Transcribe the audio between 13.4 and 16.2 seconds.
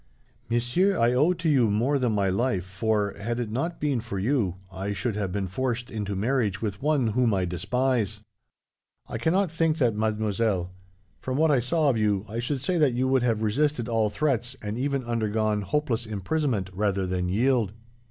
resisted all threats, and even undergone hopeless